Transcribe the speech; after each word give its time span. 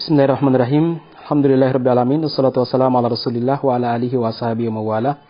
Bismillahirrahmanirrahim. 0.00 0.96
Alhamdulillahirrahmanirrahim. 1.28 2.24
Wassalatu 2.24 2.64
wassalamu 2.64 2.96
ala 2.96 3.12
rasulillah 3.12 3.60
wa 3.60 3.76
ala 3.76 3.92
alihi 3.92 4.16
wa 4.16 4.32
wa 4.32 4.72
mawala. 4.72 5.20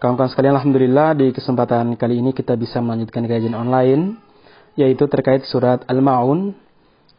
Kawan-kawan 0.00 0.32
sekalian, 0.32 0.56
Alhamdulillah 0.56 1.12
di 1.12 1.28
kesempatan 1.36 1.92
kali 2.00 2.16
ini 2.16 2.32
kita 2.32 2.56
bisa 2.56 2.80
melanjutkan 2.80 3.28
kajian 3.28 3.52
online 3.52 4.16
yaitu 4.80 5.04
terkait 5.04 5.44
surat 5.44 5.84
Al-Ma'un 5.84 6.56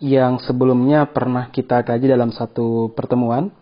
yang 0.01 0.41
sebelumnya 0.41 1.05
pernah 1.05 1.53
kita 1.53 1.85
kaji 1.85 2.09
dalam 2.09 2.33
satu 2.33 2.89
pertemuan 2.97 3.53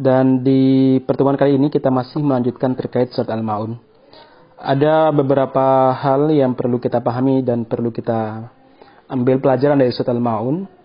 dan 0.00 0.40
di 0.40 0.96
pertemuan 1.04 1.36
kali 1.36 1.60
ini 1.60 1.68
kita 1.68 1.92
masih 1.92 2.24
melanjutkan 2.24 2.72
terkait 2.72 3.12
surat 3.12 3.36
Al-Ma'un. 3.36 3.76
Ada 4.56 5.12
beberapa 5.12 5.92
hal 5.92 6.32
yang 6.32 6.56
perlu 6.56 6.80
kita 6.80 7.04
pahami 7.04 7.44
dan 7.44 7.68
perlu 7.68 7.92
kita 7.92 8.48
ambil 9.12 9.44
pelajaran 9.44 9.76
dari 9.76 9.92
surat 9.92 10.08
Al-Ma'un 10.16 10.75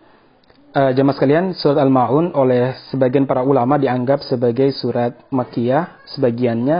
uh, 0.71 0.91
jemaah 0.95 1.15
sekalian, 1.15 1.45
surat 1.55 1.79
Al-Ma'un 1.79 2.31
oleh 2.35 2.75
sebagian 2.91 3.27
para 3.27 3.43
ulama 3.43 3.75
dianggap 3.75 4.23
sebagai 4.25 4.71
surat 4.75 5.15
Makkiyah 5.31 6.07
sebagiannya 6.15 6.79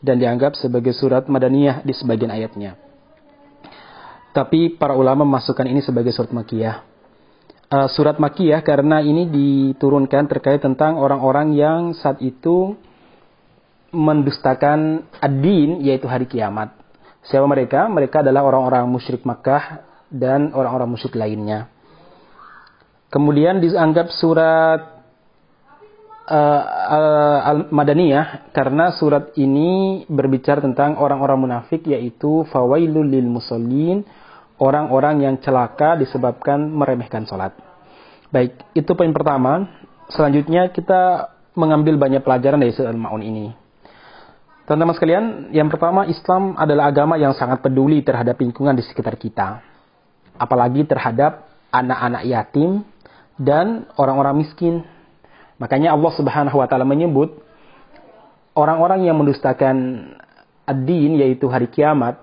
dan 0.00 0.16
dianggap 0.16 0.56
sebagai 0.56 0.94
surat 0.96 1.26
Madaniyah 1.28 1.84
di 1.84 1.92
sebagian 1.92 2.32
ayatnya. 2.32 2.78
Tapi 4.32 4.76
para 4.76 4.94
ulama 4.94 5.26
memasukkan 5.26 5.66
ini 5.66 5.82
sebagai 5.82 6.14
surat 6.14 6.30
Makkiyah. 6.30 6.76
Uh, 7.68 7.88
surat 7.92 8.16
Makkiyah 8.16 8.64
karena 8.64 9.04
ini 9.04 9.28
diturunkan 9.28 10.24
terkait 10.30 10.64
tentang 10.64 10.96
orang-orang 10.96 11.52
yang 11.52 11.80
saat 11.92 12.20
itu 12.24 12.76
mendustakan 13.92 15.08
ad-din 15.20 15.80
yaitu 15.84 16.08
hari 16.08 16.28
kiamat. 16.28 16.76
Siapa 17.28 17.44
mereka? 17.44 17.88
Mereka 17.88 18.24
adalah 18.24 18.44
orang-orang 18.44 18.88
musyrik 18.88 19.24
Makkah 19.24 19.84
dan 20.08 20.52
orang-orang 20.56 20.88
musyrik 20.96 21.16
lainnya. 21.16 21.68
Kemudian 23.08 23.64
dianggap 23.64 24.12
surat 24.12 24.80
uh, 26.28 27.38
Al-Madaniyah 27.48 28.52
karena 28.52 28.92
surat 28.92 29.32
ini 29.40 30.04
berbicara 30.04 30.60
tentang 30.60 31.00
orang-orang 31.00 31.48
munafik 31.48 31.88
yaitu 31.88 32.44
fawailul 32.52 33.08
lil 33.08 33.24
musallin, 33.24 34.04
orang-orang 34.60 35.24
yang 35.24 35.34
celaka 35.40 35.96
disebabkan 35.96 36.68
meremehkan 36.68 37.24
salat. 37.24 37.56
Baik, 38.28 38.60
itu 38.76 38.92
poin 38.92 39.12
pertama. 39.16 39.64
Selanjutnya 40.12 40.68
kita 40.68 41.32
mengambil 41.56 41.96
banyak 41.96 42.20
pelajaran 42.20 42.60
dari 42.60 42.76
surat 42.76 42.92
Al-Maun 42.92 43.24
ini. 43.24 43.48
Teman-teman 44.68 44.92
sekalian, 44.92 45.24
yang 45.56 45.72
pertama 45.72 46.04
Islam 46.04 46.52
adalah 46.60 46.92
agama 46.92 47.16
yang 47.16 47.32
sangat 47.32 47.64
peduli 47.64 48.04
terhadap 48.04 48.36
lingkungan 48.36 48.76
di 48.76 48.84
sekitar 48.84 49.16
kita. 49.16 49.64
Apalagi 50.36 50.84
terhadap 50.84 51.48
anak-anak 51.72 52.28
yatim 52.28 52.84
dan 53.38 53.86
orang-orang 53.94 54.42
miskin. 54.42 54.82
Makanya 55.62 55.94
Allah 55.94 56.12
Subhanahu 56.14 56.58
wa 56.58 56.66
taala 56.66 56.86
menyebut 56.86 57.38
orang-orang 58.58 59.06
yang 59.06 59.16
mendustakan 59.18 59.76
ad-din 60.66 61.22
yaitu 61.22 61.46
hari 61.46 61.70
kiamat 61.70 62.18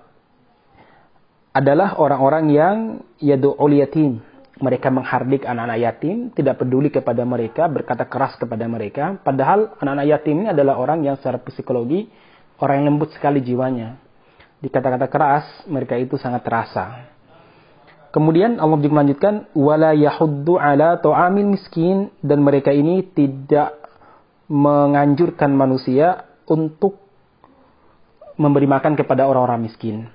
adalah 1.56 1.96
orang-orang 1.96 2.52
yang 2.52 2.76
yadu'ul 3.16 3.80
yatim. 3.80 4.20
Mereka 4.56 4.88
menghardik 4.88 5.44
anak-anak 5.44 5.78
yatim, 5.84 6.16
tidak 6.32 6.64
peduli 6.64 6.88
kepada 6.88 7.28
mereka, 7.28 7.68
berkata 7.68 8.08
keras 8.08 8.40
kepada 8.40 8.64
mereka. 8.64 9.20
Padahal 9.20 9.76
anak-anak 9.80 10.06
yatim 10.16 10.44
ini 10.44 10.48
adalah 10.48 10.80
orang 10.80 11.04
yang 11.04 11.16
secara 11.20 11.36
psikologi, 11.44 12.08
orang 12.60 12.80
yang 12.80 12.96
lembut 12.96 13.12
sekali 13.12 13.44
jiwanya. 13.44 14.00
Di 14.56 14.72
kata-kata 14.72 15.12
keras, 15.12 15.44
mereka 15.68 16.00
itu 16.00 16.16
sangat 16.16 16.40
terasa. 16.40 17.15
Kemudian 18.16 18.56
Allah 18.56 18.80
melanjutkan 18.80 19.52
wala 19.52 19.92
yahuddu 19.92 20.56
ala 20.56 20.96
ta'amil 20.96 21.52
miskin 21.52 22.08
dan 22.24 22.40
mereka 22.40 22.72
ini 22.72 23.04
tidak 23.12 23.76
menganjurkan 24.48 25.52
manusia 25.52 26.24
untuk 26.48 26.96
memberi 28.40 28.64
makan 28.64 28.96
kepada 28.96 29.28
orang-orang 29.28 29.68
miskin. 29.68 30.08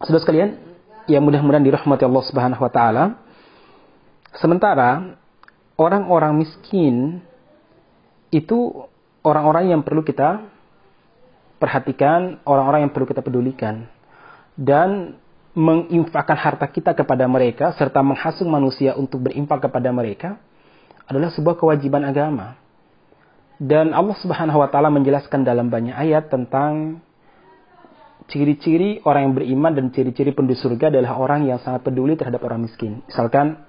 Sudah 0.00 0.16
sekalian, 0.16 0.56
yang 1.04 1.20
mudah-mudahan 1.28 1.68
dirahmati 1.68 2.08
Allah 2.08 2.24
Subhanahu 2.24 2.62
wa 2.64 2.72
taala. 2.72 3.04
Sementara 4.40 5.20
orang-orang 5.76 6.40
miskin 6.40 7.20
itu 8.32 8.88
orang-orang 9.20 9.76
yang 9.76 9.84
perlu 9.84 10.00
kita 10.00 10.40
perhatikan, 11.60 12.40
orang-orang 12.48 12.88
yang 12.88 12.92
perlu 12.96 13.04
kita 13.04 13.20
pedulikan. 13.20 13.92
Dan 14.56 15.20
menginfakkan 15.54 16.34
harta 16.34 16.66
kita 16.66 16.98
kepada 16.98 17.30
mereka 17.30 17.70
serta 17.78 18.02
menghasung 18.02 18.50
manusia 18.50 18.98
untuk 18.98 19.22
berimpak 19.22 19.70
kepada 19.70 19.94
mereka 19.94 20.42
adalah 21.06 21.30
sebuah 21.30 21.54
kewajiban 21.54 22.02
agama. 22.02 22.58
Dan 23.62 23.94
Allah 23.94 24.18
Subhanahu 24.18 24.58
wa 24.58 24.66
taala 24.66 24.90
menjelaskan 24.90 25.46
dalam 25.46 25.70
banyak 25.70 25.94
ayat 25.94 26.26
tentang 26.26 26.98
ciri-ciri 28.26 28.98
orang 29.06 29.30
yang 29.30 29.34
beriman 29.38 29.72
dan 29.78 29.86
ciri-ciri 29.94 30.34
penduduk 30.34 30.58
surga 30.58 30.90
adalah 30.90 31.14
orang 31.22 31.46
yang 31.46 31.62
sangat 31.62 31.86
peduli 31.86 32.18
terhadap 32.18 32.42
orang 32.42 32.66
miskin. 32.66 33.06
Misalkan 33.06 33.62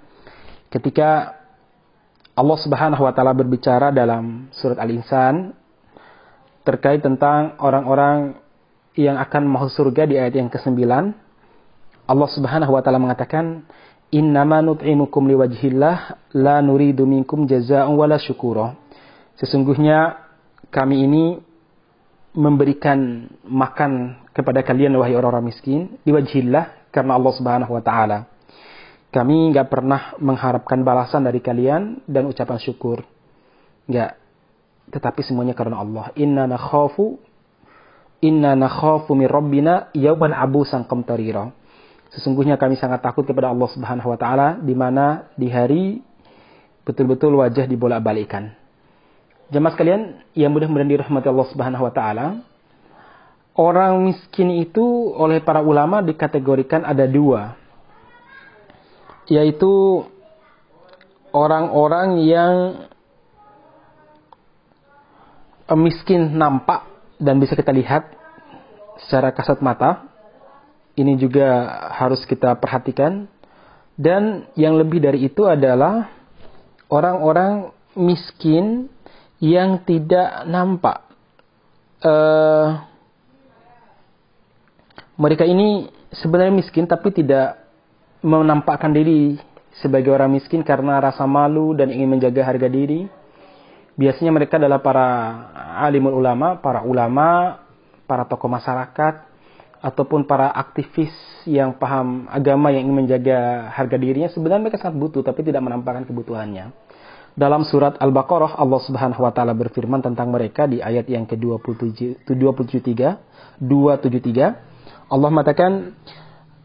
ketika 0.73 1.37
Allah 2.33 2.57
Subhanahu 2.65 3.05
wa 3.05 3.13
taala 3.13 3.37
berbicara 3.37 3.93
dalam 3.93 4.49
surat 4.57 4.81
Al-Insan 4.81 5.53
terkait 6.65 7.05
tentang 7.05 7.61
orang-orang 7.61 8.41
yang 8.97 9.21
akan 9.21 9.45
masuk 9.45 9.85
surga 9.85 10.09
di 10.09 10.17
ayat 10.17 10.33
yang 10.33 10.49
ke-9 10.49 10.81
Allah 12.05 12.29
Subhanahu 12.29 12.71
wa 12.77 12.81
taala 12.85 13.01
mengatakan, 13.01 13.65
"Innama 14.13 14.61
nut'imukum 14.61 15.25
liwajhillah 15.25 15.97
la 16.37 16.61
nuridu 16.61 17.09
minkum 17.09 17.49
jazaa'an 17.49 17.93
wala 17.97 18.21
syukura." 18.21 18.77
Sesungguhnya 19.41 20.21
kami 20.69 21.03
ini 21.05 21.23
memberikan 22.37 23.31
makan 23.47 24.21
kepada 24.35 24.61
kalian 24.61 24.93
wahai 24.99 25.15
orang-orang 25.15 25.49
miskin 25.49 25.97
liwajhillah 26.03 26.91
karena 26.93 27.17
Allah 27.17 27.33
Subhanahu 27.33 27.71
wa 27.73 27.81
taala. 27.81 28.29
Kami 29.09 29.55
nggak 29.55 29.67
pernah 29.71 30.13
mengharapkan 30.19 30.83
balasan 30.83 31.23
dari 31.23 31.39
kalian 31.39 32.03
dan 32.05 32.27
ucapan 32.27 32.59
syukur. 32.59 33.01
Nggak. 33.87 34.11
Tetapi 34.91 35.21
semuanya 35.25 35.55
karena 35.55 35.81
Allah. 35.81 36.11
Inna 36.19 36.45
nakhafu 36.45 37.17
Inna 38.23 38.55
nakhafu 38.55 39.11
min 39.13 39.27
rabbina 39.27 39.91
yawman 39.91 40.31
abusan 40.31 40.87
qamtarira 40.87 41.51
Sesungguhnya 42.13 42.59
kami 42.59 42.77
sangat 42.77 43.01
takut 43.01 43.25
kepada 43.25 43.49
Allah 43.49 43.69
Subhanahu 43.71 44.13
wa 44.13 44.19
taala 44.19 44.61
di 44.61 44.75
mana 44.77 45.31
di 45.33 45.49
hari 45.49 46.03
betul-betul 46.85 47.33
wajah 47.41 47.65
dibolak-balikkan. 47.65 48.53
Jemaah 49.49 49.73
sekalian, 49.73 50.01
yang 50.33 50.53
mudah-mudahan 50.53 50.89
dirahmati 50.89 51.27
Allah 51.29 51.47
Subhanahu 51.49 51.83
wa 51.85 51.93
taala, 51.93 52.27
orang 53.57 54.09
miskin 54.09 54.53
itu 54.53 55.13
oleh 55.13 55.41
para 55.41 55.61
ulama 55.61 56.01
dikategorikan 56.01 56.85
ada 56.85 57.05
dua. 57.09 57.57
Yaitu 59.25 60.05
orang-orang 61.33 62.21
yang 62.21 62.53
miskin 65.73 66.37
nampak 66.37 66.85
dan 67.17 67.41
bisa 67.41 67.57
kita 67.57 67.73
lihat 67.73 68.13
secara 69.01 69.33
kasat 69.33 69.59
mata 69.65 70.14
ini 70.95 71.19
juga 71.19 71.67
harus 71.91 72.23
kita 72.23 72.55
perhatikan. 72.59 73.27
Dan 73.95 74.51
yang 74.59 74.75
lebih 74.75 74.99
dari 74.99 75.23
itu 75.27 75.47
adalah 75.47 76.11
orang-orang 76.91 77.71
miskin 77.95 78.91
yang 79.39 79.83
tidak 79.87 80.43
nampak. 80.47 80.99
Uh, 82.03 82.83
mereka 85.15 85.47
ini 85.47 85.87
sebenarnya 86.11 86.51
miskin 86.51 86.83
tapi 86.91 87.15
tidak 87.15 87.55
menampakkan 88.19 88.91
diri 88.91 89.39
sebagai 89.79 90.11
orang 90.11 90.35
miskin 90.35 90.59
karena 90.63 90.99
rasa 90.99 91.23
malu 91.23 91.71
dan 91.71 91.91
ingin 91.91 92.19
menjaga 92.19 92.43
harga 92.43 92.67
diri. 92.67 93.07
Biasanya 93.95 94.35
mereka 94.35 94.59
adalah 94.59 94.83
para 94.83 95.07
alimul 95.87 96.19
ulama, 96.19 96.59
para 96.59 96.83
ulama, 96.83 97.63
para 98.03 98.27
tokoh 98.27 98.51
masyarakat 98.51 99.34
ataupun 99.85 100.25
para 100.25 100.49
aktivis 100.49 101.13
yang 101.45 101.77
paham 101.77 102.25
agama 102.33 102.73
yang 102.73 102.89
ingin 102.89 103.05
menjaga 103.05 103.69
harga 103.69 104.01
dirinya 104.01 104.25
sebenarnya 104.33 104.65
mereka 104.65 104.81
sangat 104.81 104.97
butuh 104.97 105.21
tapi 105.21 105.45
tidak 105.45 105.61
menampakkan 105.61 106.09
kebutuhannya. 106.09 106.73
Dalam 107.35 107.67
surat 107.67 107.99
Al-Baqarah 108.01 108.57
Allah 108.57 108.81
Subhanahu 108.81 109.21
wa 109.21 109.29
taala 109.29 109.53
berfirman 109.53 110.01
tentang 110.01 110.33
mereka 110.33 110.65
di 110.65 110.81
ayat 110.81 111.05
yang 111.05 111.29
ke-27 111.29 112.25
273 112.25 113.61
273 113.61 115.11
Allah 115.11 115.29
mengatakan 115.29 115.93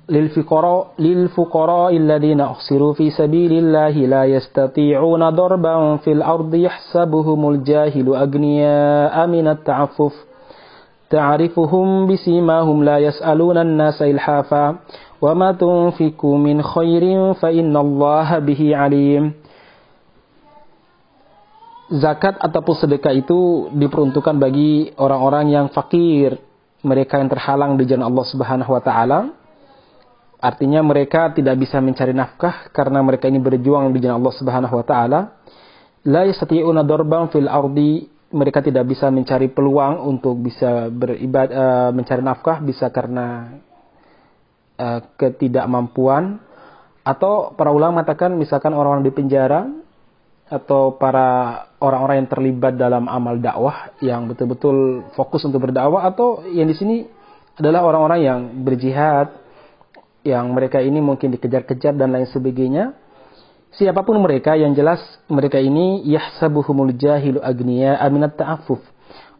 lil 0.09 0.27
fuqara 0.33 0.97
lil 0.97 1.29
fuqara 1.35 1.93
alladziina 1.93 2.57
uhsiru 2.57 2.97
fi 2.97 3.13
sabilillahi 3.13 4.09
la 4.09 4.25
yastati'una 4.31 5.29
darban 5.35 6.01
fil 6.01 6.25
ardi 6.25 6.65
yahsabuhumul 6.65 7.61
jahilu 7.67 8.17
agniya'a 8.17 9.27
minat 9.29 9.67
ta'affuf 9.67 10.30
تعرفهم 11.10 11.88
بسيماهم 12.10 12.78
لا 12.84 12.98
يسألون 12.98 13.58
الناس 13.58 14.02
إلحافا 14.02 14.66
وما 15.22 15.50
تنفقوا 15.52 16.38
من 16.38 16.58
خير 16.62 17.04
فإن 17.34 17.74
الله 17.78 18.30
به 18.40 18.62
عليم 18.76 19.24
zakat 21.86 22.42
ataupun 22.42 22.76
sedekah 22.82 23.14
itu 23.14 23.70
diperuntukkan 23.70 24.36
bagi 24.42 24.90
orang-orang 24.98 25.54
yang 25.54 25.68
fakir, 25.70 26.42
mereka 26.82 27.22
yang 27.22 27.30
terhalang 27.30 27.78
di 27.78 27.86
jalan 27.86 28.10
Allah 28.10 28.26
Subhanahu 28.26 28.72
wa 28.74 28.82
taala. 28.82 29.20
Artinya 30.42 30.82
mereka 30.86 31.34
tidak 31.34 31.58
bisa 31.58 31.82
mencari 31.82 32.14
nafkah 32.14 32.70
karena 32.70 33.02
mereka 33.02 33.30
ini 33.30 33.42
berjuang 33.42 33.94
di 33.94 34.02
jalan 34.02 34.22
Allah 34.22 34.36
Subhanahu 34.38 34.74
wa 34.78 34.86
taala. 34.86 35.20
La 36.06 36.22
yastati'una 36.26 36.86
darban 36.86 37.34
fil 37.34 37.50
ardi 37.50 38.06
mereka 38.31 38.63
tidak 38.63 38.87
bisa 38.87 39.11
mencari 39.11 39.51
peluang 39.51 40.07
untuk 40.07 40.39
bisa 40.39 40.87
beribadah 40.87 41.51
uh, 41.51 41.91
mencari 41.91 42.23
nafkah 42.23 42.63
bisa 42.63 42.87
karena 42.95 43.59
uh, 44.79 45.01
ketidakmampuan. 45.19 46.39
Atau 47.03 47.57
para 47.59 47.75
ulama 47.75 48.01
mengatakan 48.01 48.37
misalkan 48.39 48.77
orang-orang 48.77 49.09
di 49.09 49.13
penjara 49.13 49.67
atau 50.51 50.99
para 50.99 51.63
orang-orang 51.79 52.27
yang 52.27 52.31
terlibat 52.31 52.75
dalam 52.75 53.07
amal 53.07 53.39
dakwah 53.39 53.95
yang 54.03 54.27
betul-betul 54.27 55.07
fokus 55.15 55.47
untuk 55.47 55.71
berdakwah 55.71 56.11
atau 56.11 56.43
yang 56.51 56.67
di 56.67 56.75
sini 56.75 56.97
adalah 57.55 57.87
orang-orang 57.87 58.21
yang 58.21 58.41
berjihad 58.67 59.31
yang 60.27 60.51
mereka 60.51 60.83
ini 60.83 60.99
mungkin 60.99 61.33
dikejar-kejar 61.33 61.95
dan 61.95 62.13
lain 62.13 62.27
sebagainya 62.29 62.93
siapa 63.77 64.03
pun 64.03 64.19
mereka 64.19 64.59
yang 64.59 64.75
jelas 64.75 64.99
mereka 65.31 65.59
ini 65.63 66.03
yahsabuhumul 66.09 66.95
jahilu 66.97 67.39
agniya 67.43 67.99
aminat 68.03 68.35
ta'affuf 68.35 68.81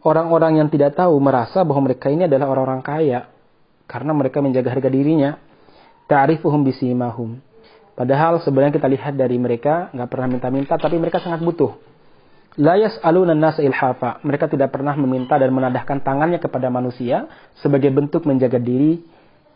orang-orang 0.05 0.63
yang 0.63 0.67
tidak 0.71 0.95
tahu 0.95 1.15
merasa 1.19 1.63
bahwa 1.67 1.91
mereka 1.91 2.07
ini 2.07 2.27
adalah 2.27 2.51
orang-orang 2.51 2.81
kaya 2.83 3.19
karena 3.89 4.11
mereka 4.15 4.39
menjaga 4.39 4.71
harga 4.71 4.89
dirinya 4.91 5.35
ta'rifuhum 6.07 6.63
bisimahum 6.63 7.43
Padahal 8.01 8.39
sebenarnya 8.41 8.81
kita 8.81 8.89
lihat 8.89 9.13
dari 9.19 9.37
mereka 9.37 9.91
nggak 9.91 10.09
pernah 10.09 10.27
minta-minta, 10.31 10.73
tapi 10.79 10.95
mereka 10.97 11.19
sangat 11.19 11.43
butuh. 11.43 11.75
Layas 12.59 12.97
alunan 13.05 13.37
nasa 13.37 13.61
ilhafa. 13.63 14.19
Mereka 14.25 14.49
tidak 14.51 14.75
pernah 14.75 14.95
meminta 14.97 15.37
dan 15.37 15.53
menadahkan 15.53 16.03
tangannya 16.03 16.41
kepada 16.41 16.67
manusia 16.73 17.29
sebagai 17.61 17.93
bentuk 17.93 18.27
menjaga 18.27 18.59
diri 18.59 19.05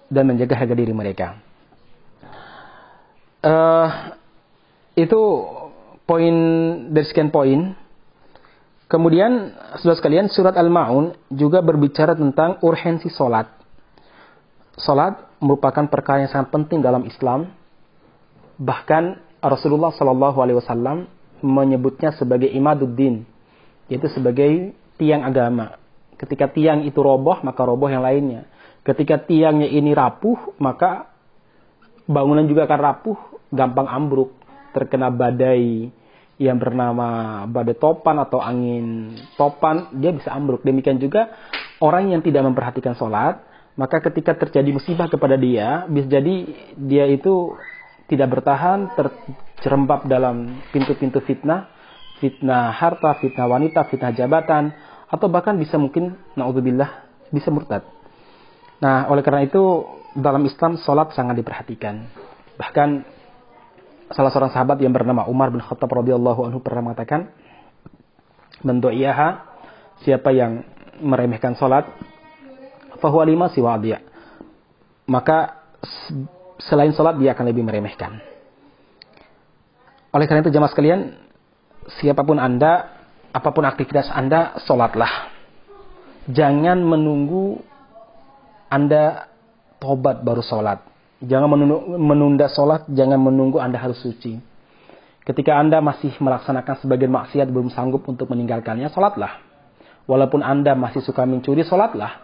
dan 0.07 0.29
menjaga 0.29 0.55
harga 0.61 0.75
diri 0.77 0.93
mereka. 0.95 1.41
Uh, 3.41 4.15
itu 4.95 5.21
poin 6.07 6.35
dari 6.91 7.05
sekian 7.07 7.29
poin. 7.29 7.75
Kemudian, 8.85 9.55
sudah 9.81 9.97
sekalian, 9.97 10.29
surat 10.29 10.53
Al-Ma'un 10.55 11.17
juga 11.33 11.59
berbicara 11.59 12.13
tentang 12.13 12.61
urgensi 12.61 13.09
solat. 13.09 13.49
Solat 14.77 15.39
merupakan 15.41 15.89
perkara 15.89 16.23
yang 16.23 16.31
sangat 16.31 16.53
penting 16.53 16.85
dalam 16.85 17.01
Islam 17.07 17.49
Bahkan 18.55 19.03
Rasulullah 19.43 19.91
Shallallahu 19.91 20.37
Alaihi 20.39 20.57
Wasallam 20.63 21.11
menyebutnya 21.43 22.15
sebagai 22.15 22.47
imaduddin, 22.47 23.27
yaitu 23.91 24.07
sebagai 24.15 24.71
tiang 24.95 25.27
agama. 25.27 25.75
Ketika 26.15 26.47
tiang 26.47 26.87
itu 26.87 26.95
roboh, 27.03 27.43
maka 27.43 27.67
roboh 27.67 27.91
yang 27.91 27.99
lainnya. 27.99 28.47
Ketika 28.87 29.19
tiangnya 29.19 29.67
ini 29.67 29.91
rapuh, 29.91 30.55
maka 30.63 31.11
bangunan 32.07 32.47
juga 32.47 32.63
akan 32.63 32.79
rapuh, 32.79 33.17
gampang 33.51 33.91
ambruk, 33.91 34.31
terkena 34.75 35.07
badai 35.07 35.87
yang 36.35 36.59
bernama 36.59 37.47
badai 37.47 37.79
topan 37.79 38.19
atau 38.19 38.43
angin 38.43 39.15
topan, 39.39 39.95
dia 39.95 40.11
bisa 40.11 40.35
ambruk. 40.35 40.67
Demikian 40.67 40.99
juga 40.99 41.31
orang 41.79 42.11
yang 42.11 42.19
tidak 42.19 42.43
memperhatikan 42.43 42.99
sholat, 42.99 43.39
maka 43.79 44.03
ketika 44.03 44.35
terjadi 44.35 44.75
musibah 44.75 45.07
kepada 45.07 45.39
dia, 45.39 45.87
bisa 45.87 46.07
jadi 46.11 46.35
dia 46.75 47.07
itu 47.07 47.55
tidak 48.11 48.39
bertahan, 48.39 48.93
terjerembab 48.93 50.05
dalam 50.05 50.61
pintu-pintu 50.69 51.23
fitnah, 51.25 51.71
fitnah 52.21 52.71
harta, 52.71 53.17
fitnah 53.17 53.47
wanita, 53.49 53.87
fitnah 53.89 54.13
jabatan, 54.13 54.71
atau 55.09 55.27
bahkan 55.27 55.57
bisa 55.57 55.75
mungkin, 55.81 56.15
naudzubillah, 56.37 57.07
bisa 57.33 57.49
murtad. 57.49 57.81
Nah, 58.79 59.09
oleh 59.09 59.25
karena 59.25 59.47
itu, 59.47 59.61
dalam 60.15 60.45
Islam, 60.45 60.77
sholat 60.79 61.11
sangat 61.17 61.41
diperhatikan. 61.41 62.05
Bahkan, 62.55 62.89
salah 64.15 64.31
seorang 64.31 64.55
sahabat 64.55 64.79
yang 64.79 64.95
bernama 64.95 65.27
Umar 65.27 65.51
bin 65.51 65.59
Khattab 65.59 65.91
radhiyallahu 65.91 66.47
anhu 66.47 66.63
pernah 66.63 66.87
mengatakan, 66.87 67.35
Mendo'iyaha, 68.63 69.43
siapa 70.07 70.31
yang 70.31 70.63
meremehkan 71.03 71.59
sholat, 71.59 71.85
fahuwa 73.03 73.27
lima 73.27 73.45
siwa 73.51 73.75
Maka 75.05 75.67
selain 76.63 76.95
sholat 76.95 77.19
dia 77.19 77.35
akan 77.35 77.45
lebih 77.51 77.67
meremehkan. 77.67 78.23
Oleh 80.15 80.25
karena 80.31 80.47
itu 80.47 80.55
jamaah 80.55 80.71
sekalian, 80.71 81.19
siapa 81.99 82.23
pun 82.23 82.39
Anda, 82.39 82.95
apa 83.35 83.51
pun 83.51 83.67
aktivitas 83.67 84.07
Anda, 84.07 84.55
sholatlah. 84.63 85.35
Jangan 86.31 86.79
menunggu 86.79 87.59
Anda 88.71 89.27
tobat 89.83 90.23
baru 90.23 90.39
sholat. 90.39 90.94
Jangan 91.25 91.49
menunda 91.97 92.45
sholat, 92.53 92.85
jangan 92.93 93.17
menunggu 93.17 93.57
Anda 93.57 93.81
harus 93.81 93.97
suci. 94.05 94.37
Ketika 95.25 95.57
Anda 95.57 95.81
masih 95.81 96.13
melaksanakan 96.21 96.85
sebagian 96.85 97.09
maksiat 97.09 97.49
belum 97.49 97.73
sanggup 97.73 98.05
untuk 98.05 98.29
meninggalkannya, 98.29 98.93
sholatlah. 98.93 99.41
Walaupun 100.05 100.45
Anda 100.45 100.77
masih 100.77 101.01
suka 101.01 101.25
mencuri, 101.25 101.65
sholatlah. 101.65 102.21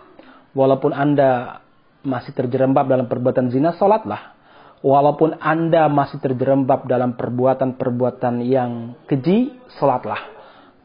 Walaupun 0.54 0.94
Anda 0.94 1.62
masih 2.06 2.38
terjerembab 2.38 2.86
dalam 2.86 3.10
perbuatan 3.10 3.50
zina, 3.50 3.74
sholatlah. 3.74 4.38
Walaupun 4.86 5.34
Anda 5.42 5.90
masih 5.90 6.22
terjerembab 6.22 6.86
dalam 6.86 7.18
perbuatan-perbuatan 7.18 8.46
yang 8.46 9.02
keji, 9.10 9.50
sholatlah. 9.82 10.22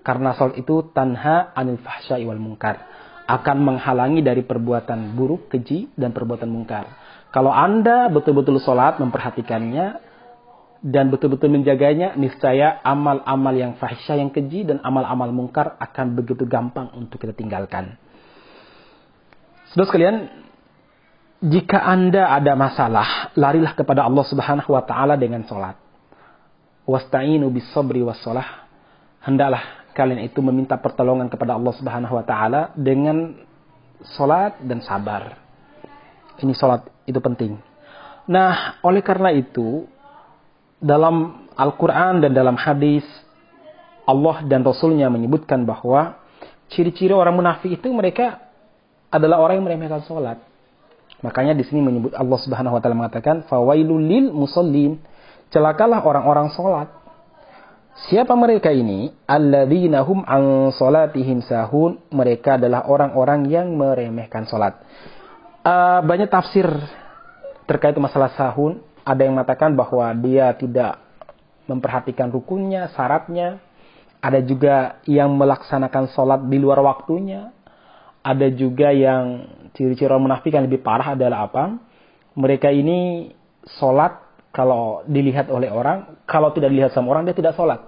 Karena 0.00 0.32
sholat 0.32 0.56
itu 0.56 0.88
tanha 0.96 1.52
anil 1.52 1.76
fahsya 1.84 2.16
wal 2.24 2.40
mungkar. 2.40 2.80
Akan 3.28 3.60
menghalangi 3.60 4.24
dari 4.24 4.40
perbuatan 4.40 5.12
buruk, 5.12 5.52
keji, 5.52 5.92
dan 6.00 6.16
perbuatan 6.16 6.48
mungkar. 6.48 7.05
Kalau 7.34 7.52
Anda 7.52 8.08
betul-betul 8.08 8.62
sholat, 8.62 8.96
memperhatikannya, 9.02 10.02
dan 10.86 11.10
betul-betul 11.10 11.50
menjaganya, 11.50 12.14
niscaya 12.14 12.78
amal-amal 12.86 13.54
yang 13.56 13.72
fahsya, 13.80 14.20
yang 14.20 14.30
keji, 14.30 14.68
dan 14.68 14.78
amal-amal 14.84 15.32
mungkar 15.34 15.74
akan 15.82 16.14
begitu 16.14 16.46
gampang 16.46 16.92
untuk 16.94 17.18
kita 17.18 17.34
tinggalkan. 17.34 17.98
Sudah 19.74 19.86
sekalian, 19.90 20.16
jika 21.42 21.82
Anda 21.82 22.32
ada 22.32 22.56
masalah, 22.56 23.34
larilah 23.36 23.76
kepada 23.76 24.06
Allah 24.06 24.24
Subhanahu 24.24 24.72
wa 24.72 24.82
taala 24.86 25.20
dengan 25.20 25.44
salat. 25.44 25.76
Wasta'inu 26.86 27.50
bis 27.50 27.66
sabri 27.74 28.00
was 28.00 28.16
salah. 28.22 28.64
Hendaklah 29.20 29.90
kalian 29.92 30.22
itu 30.22 30.38
meminta 30.40 30.78
pertolongan 30.78 31.28
kepada 31.28 31.58
Allah 31.58 31.74
Subhanahu 31.76 32.14
wa 32.14 32.24
taala 32.24 32.72
dengan 32.78 33.36
salat 34.16 34.56
dan 34.64 34.80
sabar. 34.80 35.36
Ini 36.40 36.56
salat 36.56 36.88
itu 37.06 37.18
penting. 37.22 37.58
Nah, 38.26 38.82
oleh 38.82 39.00
karena 39.00 39.30
itu 39.30 39.86
dalam 40.82 41.46
Al-Qur'an 41.56 42.20
dan 42.20 42.36
dalam 42.36 42.58
hadis 42.58 43.06
Allah 44.04 44.44
dan 44.44 44.66
Rasulnya 44.66 45.08
menyebutkan 45.08 45.64
bahwa 45.64 46.20
ciri-ciri 46.68 47.14
orang 47.14 47.38
munafik 47.38 47.78
itu 47.78 47.88
mereka 47.94 48.42
adalah 49.08 49.40
orang 49.40 49.62
yang 49.62 49.66
meremehkan 49.70 50.02
salat 50.04 50.42
Makanya 51.24 51.56
di 51.56 51.64
sini 51.64 51.80
menyebut 51.80 52.12
Allah 52.12 52.38
Subhanahu 52.38 52.76
wa 52.76 52.80
taala 52.82 52.96
mengatakan 52.98 53.48
fawailul 53.48 54.04
lil 54.04 54.28
musallin. 54.34 55.00
Celakalah 55.48 56.04
orang-orang 56.04 56.52
salat. 56.52 56.90
Siapa 58.12 58.36
mereka 58.36 58.68
ini? 58.68 59.08
Alladzina 59.24 60.04
hum 60.04 60.20
an 60.28 60.68
salatihim 60.76 61.40
sahun. 61.40 62.12
Mereka 62.12 62.60
adalah 62.60 62.84
orang-orang 62.84 63.48
yang 63.48 63.72
meremehkan 63.72 64.44
salat. 64.44 64.76
Uh, 65.66 65.98
banyak 66.06 66.30
tafsir 66.30 66.70
terkait 67.66 67.98
masalah 67.98 68.30
sahun. 68.38 68.78
Ada 69.02 69.26
yang 69.26 69.34
mengatakan 69.34 69.74
bahwa 69.74 70.06
dia 70.14 70.54
tidak 70.54 71.02
memperhatikan 71.66 72.30
rukunnya, 72.30 72.86
syaratnya. 72.94 73.58
Ada 74.22 74.46
juga 74.46 75.02
yang 75.10 75.34
melaksanakan 75.34 76.14
sholat 76.14 76.46
di 76.46 76.62
luar 76.62 76.78
waktunya. 76.86 77.50
Ada 78.22 78.46
juga 78.54 78.94
yang 78.94 79.46
ciri-ciri 79.74 80.06
orang 80.06 80.30
munafik 80.30 80.54
yang 80.54 80.70
lebih 80.70 80.86
parah 80.86 81.18
adalah 81.18 81.50
apa? 81.50 81.78
Mereka 82.38 82.70
ini 82.70 83.30
sholat 83.78 84.22
kalau 84.54 85.02
dilihat 85.06 85.50
oleh 85.50 85.70
orang, 85.70 86.22
kalau 86.30 86.54
tidak 86.54 86.70
dilihat 86.70 86.94
sama 86.94 87.10
orang 87.10 87.26
dia 87.26 87.34
tidak 87.34 87.58
sholat. 87.58 87.82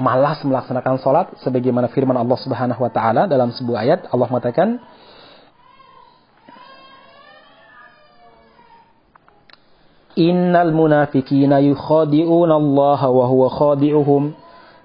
Malas 0.00 0.40
melaksanakan 0.40 0.96
sholat 1.04 1.26
sebagaimana 1.44 1.92
firman 1.92 2.16
Allah 2.16 2.38
Subhanahu 2.40 2.80
wa 2.80 2.92
taala 2.92 3.28
dalam 3.28 3.52
sebuah 3.52 3.78
ayat 3.84 4.00
Allah 4.08 4.26
mengatakan 4.30 4.78
Innal 10.18 10.74
munafikina 10.74 11.62
yukhadi'una 11.62 12.58
Allah 12.58 13.00
wa 13.06 13.24
huwa 13.30 13.46
khadi'uhum. 13.54 14.34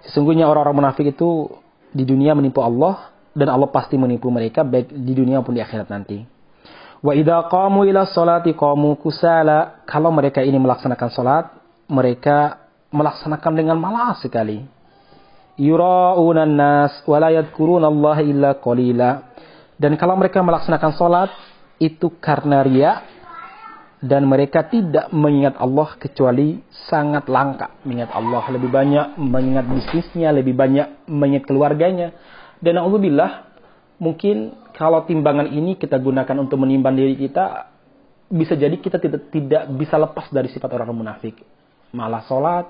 Sesungguhnya 0.06 0.46
orang-orang 0.46 0.86
munafik 0.86 1.10
itu 1.10 1.50
di 1.90 2.06
dunia 2.06 2.38
menipu 2.38 2.62
Allah 2.62 3.10
dan 3.34 3.50
Allah 3.50 3.66
pasti 3.74 3.98
menipu 3.98 4.30
mereka 4.30 4.62
baik 4.62 4.94
di 4.94 5.14
dunia 5.18 5.42
maupun 5.42 5.58
di 5.58 5.62
akhirat 5.66 5.90
nanti. 5.90 6.22
Wa 7.02 7.18
idza 7.18 7.50
qamu 7.50 7.82
ila 7.90 8.06
salati 8.06 8.54
qamu 8.54 8.94
kusala. 9.02 9.82
Kalau 9.90 10.14
mereka 10.14 10.46
ini 10.46 10.62
melaksanakan 10.62 11.10
salat, 11.10 11.46
mereka 11.90 12.70
melaksanakan 12.94 13.52
dengan 13.58 13.78
malas 13.82 14.22
sekali. 14.22 14.62
yura'unan 15.58 16.50
nas 16.50 17.02
wa 17.10 17.18
la 17.18 17.30
Allah 17.34 18.18
illa 18.22 18.50
qalila. 18.62 19.34
Dan 19.82 19.98
kalau 19.98 20.14
mereka 20.14 20.46
melaksanakan 20.46 20.92
salat 20.94 21.32
itu 21.82 22.14
karena 22.22 22.62
ria 22.62 23.02
dan 24.04 24.28
mereka 24.28 24.68
tidak 24.68 25.08
mengingat 25.16 25.56
Allah 25.56 25.96
kecuali 25.96 26.60
sangat 26.92 27.24
langka 27.32 27.72
mengingat 27.88 28.12
Allah 28.12 28.44
lebih 28.52 28.68
banyak 28.68 29.16
mengingat 29.16 29.64
bisnisnya 29.64 30.36
lebih 30.36 30.52
banyak 30.52 31.08
mengingat 31.08 31.48
keluarganya. 31.48 32.12
Dan 32.60 32.84
alhamdulillah 32.84 33.48
mungkin 34.04 34.60
kalau 34.76 35.08
timbangan 35.08 35.48
ini 35.48 35.80
kita 35.80 36.04
gunakan 36.04 36.36
untuk 36.36 36.60
menimbang 36.60 37.00
diri 37.00 37.16
kita 37.16 37.72
bisa 38.28 38.60
jadi 38.60 38.76
kita 38.76 39.00
tidak 39.00 39.32
tidak 39.32 39.72
bisa 39.72 39.96
lepas 39.96 40.28
dari 40.36 40.52
sifat 40.52 40.68
orang 40.76 40.92
munafik. 40.92 41.40
Malah 41.96 42.28
sholat 42.28 42.68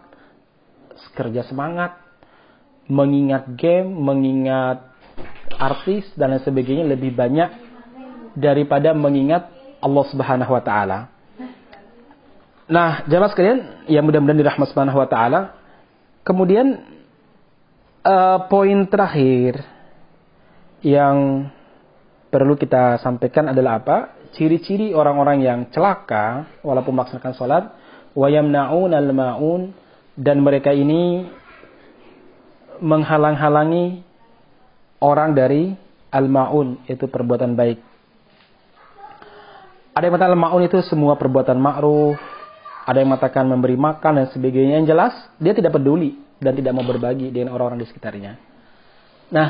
kerja 1.18 1.50
semangat 1.50 1.98
mengingat 2.86 3.50
game 3.58 3.90
mengingat 3.90 4.86
artis 5.58 6.06
dan 6.13 6.38
lain 6.38 6.46
sebagainya 6.46 6.86
lebih 6.86 7.10
banyak 7.18 7.50
daripada 8.38 8.94
mengingat 8.94 9.50
Allah 9.82 10.06
Subhanahu 10.13 10.54
wa 10.54 10.62
taala 10.62 11.12
Nah, 12.74 13.06
jamaah 13.06 13.30
sekalian 13.30 13.86
yang 13.86 14.01
mudah-mudahan 14.01 14.42
dirahmat 14.42 14.65
subhanahu 14.74 14.98
wa 14.98 15.06
taala. 15.06 15.62
Kemudian 16.25 16.82
uh, 18.01 18.50
poin 18.50 18.89
terakhir 18.89 19.62
yang 20.82 21.48
perlu 22.34 22.58
kita 22.58 22.98
sampaikan 23.06 23.53
adalah 23.53 23.77
apa? 23.77 23.98
Ciri-ciri 24.34 24.89
orang-orang 24.98 25.46
yang 25.46 25.60
celaka 25.70 26.50
walaupun 26.65 26.98
melaksanakan 26.98 27.34
salat 27.38 27.63
wa 28.18 28.25
yamna'un 28.25 28.89
al-ma'un 28.89 29.70
dan 30.18 30.42
mereka 30.42 30.74
ini 30.74 31.30
menghalang-halangi 32.82 34.01
orang 34.98 35.38
dari 35.38 35.77
al-ma'un 36.10 36.82
itu 36.89 37.06
perbuatan 37.06 37.53
baik. 37.53 37.77
Ada 39.94 40.10
yang 40.10 40.18
mengatakan 40.18 40.34
al-ma'un 40.34 40.65
itu 40.65 40.82
semua 40.89 41.13
perbuatan 41.22 41.62
ma'ruf, 41.62 42.33
ada 42.84 43.00
yang 43.00 43.16
mengatakan 43.16 43.48
memberi 43.48 43.80
makan 43.80 44.20
dan 44.20 44.28
sebagainya. 44.36 44.84
Yang 44.84 44.88
jelas, 44.92 45.13
dia 45.40 45.56
tidak 45.56 45.80
peduli 45.80 46.20
dan 46.44 46.52
tidak 46.52 46.75
mau 46.75 46.84
berbagi 46.84 47.32
dengan 47.32 47.56
orang-orang 47.56 47.80
di 47.80 47.88
sekitarnya. 47.88 48.36
Nah, 49.32 49.48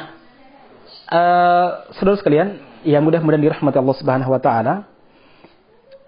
uh, 1.09 1.69
saudara 1.97 2.17
sekalian, 2.21 2.49
yang 2.85 3.01
mudah-mudahan 3.01 3.41
dirahmati 3.41 3.77
Allah 3.81 3.97
Subhanahu 3.97 4.31
wa 4.31 4.41
taala. 4.41 4.75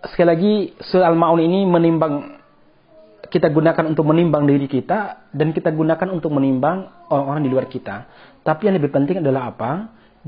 Sekali 0.06 0.28
lagi, 0.30 0.54
surah 0.86 1.10
Al-Maun 1.10 1.42
ini 1.42 1.66
menimbang 1.66 2.38
kita 3.26 3.50
gunakan 3.50 3.90
untuk 3.90 4.06
menimbang 4.06 4.46
diri 4.46 4.70
kita 4.70 5.34
dan 5.34 5.50
kita 5.50 5.74
gunakan 5.74 6.14
untuk 6.14 6.30
menimbang 6.30 7.10
orang-orang 7.10 7.42
di 7.42 7.50
luar 7.50 7.66
kita. 7.66 8.06
Tapi 8.46 8.70
yang 8.70 8.78
lebih 8.78 8.94
penting 8.94 9.26
adalah 9.26 9.50
apa? 9.50 9.72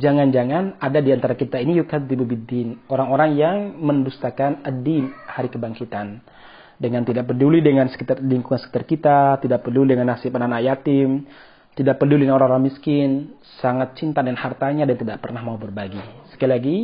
Jangan-jangan 0.01 0.81
ada 0.81 0.97
di 0.97 1.13
antara 1.13 1.37
kita 1.37 1.61
ini 1.61 1.77
yukadzibu 1.77 2.25
biddin, 2.25 2.89
orang-orang 2.89 3.37
yang 3.37 3.55
mendustakan 3.77 4.65
ad-din, 4.65 5.13
hari 5.29 5.49
kebangkitan 5.53 6.25
dengan 6.77 7.01
tidak 7.01 7.25
peduli 7.25 7.59
dengan 7.65 7.89
sekitar 7.89 8.21
lingkungan 8.21 8.61
sekitar 8.61 8.85
kita, 8.85 9.19
tidak 9.41 9.65
peduli 9.65 9.97
dengan 9.97 10.13
nasib 10.13 10.33
anak 10.37 10.61
yatim, 10.61 11.25
tidak 11.73 12.01
peduli 12.01 12.25
dengan 12.25 12.41
orang-orang 12.41 12.69
miskin, 12.69 13.37
sangat 13.61 13.97
cinta 13.97 14.21
dan 14.21 14.37
hartanya 14.37 14.85
dan 14.85 14.97
tidak 14.97 15.17
pernah 15.21 15.41
mau 15.41 15.57
berbagi. 15.57 16.01
Sekali 16.33 16.51
lagi, 16.53 16.77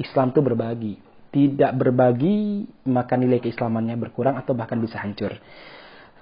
Islam 0.00 0.32
itu 0.32 0.40
berbagi. 0.40 0.94
Tidak 1.32 1.72
berbagi, 1.76 2.64
maka 2.88 3.16
nilai 3.20 3.40
keislamannya 3.44 4.00
berkurang 4.00 4.40
atau 4.40 4.56
bahkan 4.56 4.80
bisa 4.80 4.96
hancur. 5.00 5.36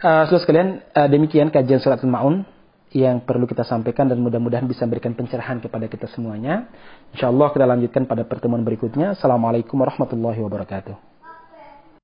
Uh, 0.02 0.26
Saudara 0.26 0.42
sekalian, 0.42 0.68
uh, 0.90 1.06
demikian 1.06 1.54
kajian 1.54 1.78
surat 1.78 2.02
Al-Ma'un 2.02 2.42
yang 2.94 3.22
perlu 3.22 3.46
kita 3.46 3.62
sampaikan 3.66 4.10
dan 4.10 4.22
mudah-mudahan 4.22 4.66
bisa 4.66 4.86
memberikan 4.86 5.14
pencerahan 5.14 5.62
kepada 5.62 5.86
kita 5.86 6.10
semuanya. 6.10 6.66
Insya 7.14 7.30
Allah 7.30 7.50
kita 7.50 7.66
lanjutkan 7.66 8.06
pada 8.06 8.26
pertemuan 8.26 8.62
berikutnya. 8.62 9.18
Assalamualaikum 9.18 9.78
warahmatullahi 9.82 10.38
wabarakatuh. 10.38 11.13